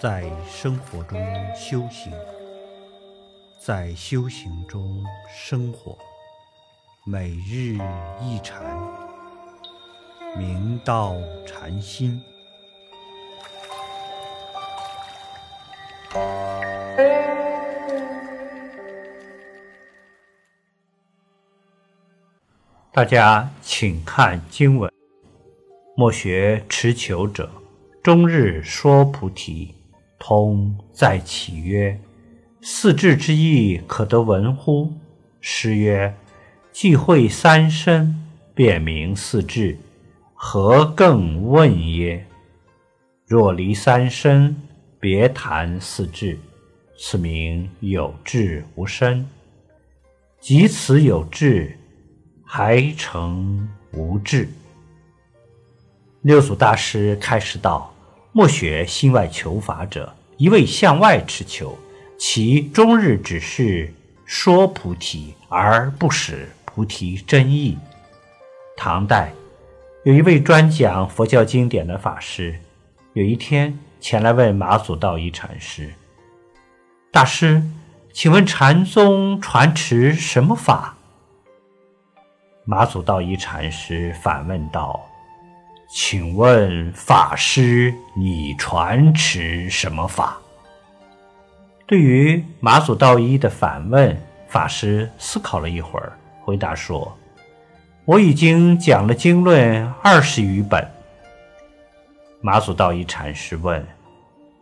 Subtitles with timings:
[0.00, 1.20] 在生活中
[1.54, 2.10] 修行，
[3.60, 5.94] 在修行中生活，
[7.04, 7.76] 每日
[8.18, 8.62] 一禅，
[10.38, 11.16] 明道
[11.46, 12.18] 禅心。
[22.90, 24.90] 大家请看经文：
[25.94, 27.50] 莫学持求者，
[28.02, 29.74] 终日说菩提。
[30.20, 32.00] 通再起曰
[32.62, 34.92] ：“四智之意，可得闻乎？”
[35.42, 36.14] 师曰
[36.70, 38.14] ：“既会三身，
[38.54, 39.76] 便明四智，
[40.34, 42.24] 何更问耶？
[43.26, 44.54] 若离三身，
[45.00, 46.38] 别谈四智，
[46.96, 49.28] 此名有智无身。
[50.38, 51.76] 即此有智。”
[52.52, 54.48] 还成无智。
[56.22, 57.94] 六祖大师开示道
[58.32, 61.76] ：“莫学心外求法者，一味向外持求，
[62.16, 63.92] 其终日只是
[64.24, 67.76] 说菩提，而不使菩提真意。”
[68.76, 69.32] 唐代
[70.04, 72.58] 有一位专讲佛教经典的法师，
[73.14, 75.92] 有一天前来问马祖道一禅师
[77.10, 77.60] ：“大师，
[78.12, 80.96] 请问禅宗传持什么法？”
[82.64, 85.00] 马祖道一禅师反问道
[85.92, 90.38] ：“请问法师，你传持什么法？”
[91.84, 97.18] 对于马祖道一的反问，法师思考了一会儿，回答说
[98.06, 100.88] ：“我已经讲了经论二十余本。”
[102.40, 103.84] 马祖道一禅师问：“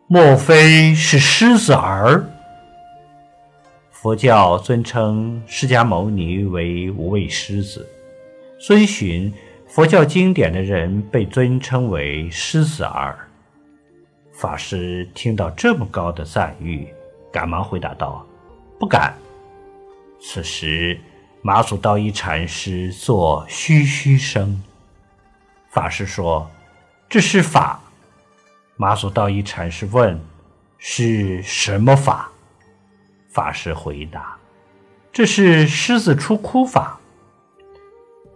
[0.09, 2.25] 莫非是狮子儿？”
[3.93, 7.87] 佛教尊称释迦牟尼为无畏狮子，
[8.59, 9.31] 遵循
[9.69, 13.29] 佛教经典的人被尊称为狮子儿。
[14.33, 16.89] 法师听到这么高的赞誉，
[17.31, 18.27] 赶忙回答道
[18.81, 19.13] ：“不敢。”
[20.19, 20.99] 此时，
[21.43, 24.63] 马祖道一禅师作嘘嘘声。
[25.69, 26.51] 法师说
[27.07, 27.79] ：“这是法。”
[28.77, 30.19] 马祖道一禅师问
[30.79, 32.31] ：“是什么法？”
[33.29, 34.39] 法师回答
[35.13, 36.99] ：“这是狮子出窟法。”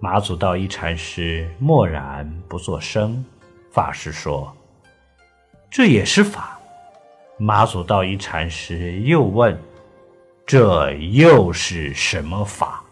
[0.05, 3.25] 马祖道一禅师默然不作声。
[3.71, 4.53] 法师说
[5.71, 6.59] ：“这也是法。”
[7.39, 9.57] 马祖道一禅师又问
[10.45, 12.83] ：“这又是什么法？”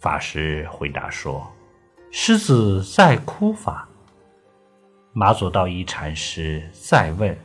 [0.00, 1.46] 法师回答说
[2.10, 3.86] ：“狮子在哭法。”
[5.14, 7.38] 马祖道一禅师再问：“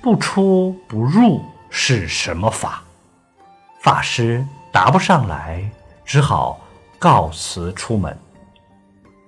[0.00, 1.42] 不出不入。”
[1.74, 2.84] 是什么法？
[3.80, 5.68] 法师答不上来，
[6.04, 6.60] 只好
[7.02, 8.16] 告辞出门。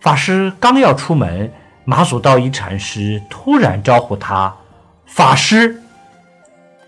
[0.00, 1.52] 法师刚要出门，
[1.84, 4.54] 马祖道一禅师突然招呼他
[5.06, 5.82] ：“法师！”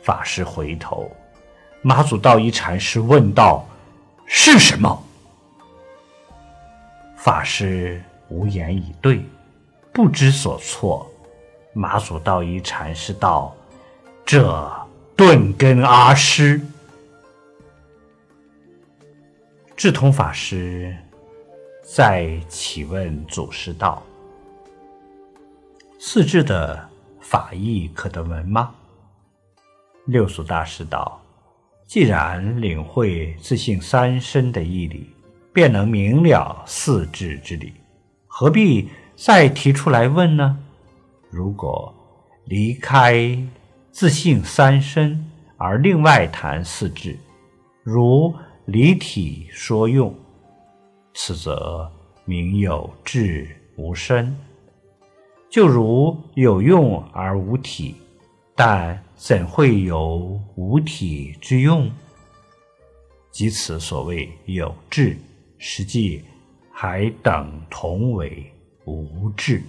[0.04, 1.10] 法师回头，
[1.82, 3.66] 马祖道一禅师问道
[4.26, 5.02] ：“是什么？”
[7.18, 9.26] 法师无言以对，
[9.92, 11.10] 不知所措。
[11.72, 13.52] 马祖道一禅师道
[14.24, 14.70] ：“这。”
[15.16, 16.60] 顿根阿师，
[19.76, 20.96] 智通法师
[21.82, 24.02] 再启问祖师道
[26.00, 26.88] ：“四智的
[27.20, 28.74] 法义可得闻吗？”
[30.06, 31.20] 六祖大师道
[31.86, 35.10] ：“既然领会自性三身的义理，
[35.52, 37.74] 便能明了四智之理，
[38.26, 40.58] 何必再提出来问呢？
[41.30, 41.94] 如果
[42.46, 43.38] 离开……”
[43.92, 45.24] 自性三身，
[45.56, 47.18] 而另外谈四智，
[47.82, 48.34] 如
[48.66, 50.12] 离体说用，
[51.14, 51.88] 此则
[52.24, 54.36] 名有智无身。
[55.48, 57.94] 就如有用而无体，
[58.56, 61.88] 但怎会有无体之用？
[63.30, 65.16] 即此所谓有智，
[65.58, 66.24] 实际
[66.72, 68.52] 还等同为
[68.84, 69.62] 无智。